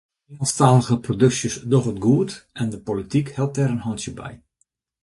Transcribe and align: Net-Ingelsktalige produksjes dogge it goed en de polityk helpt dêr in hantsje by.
Net-Ingelsktalige 0.29 0.95
produksjes 1.07 1.55
dogge 1.71 1.91
it 1.93 1.99
goed 2.07 2.31
en 2.59 2.67
de 2.73 2.79
polityk 2.87 3.27
helpt 3.37 3.55
dêr 3.57 3.73
in 3.75 3.83
hantsje 3.85 4.11
by. 4.19 4.31